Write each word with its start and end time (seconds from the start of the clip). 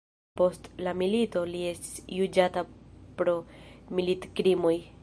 Post 0.39 0.69
la 0.87 0.93
milito 1.01 1.43
li 1.51 1.61
estis 1.73 1.93
juĝata 2.17 2.65
pro 3.21 3.39
militkrimoj. 3.99 4.77